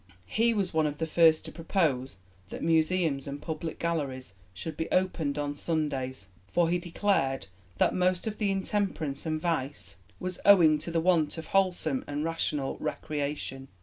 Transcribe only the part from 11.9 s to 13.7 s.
and rational recreation.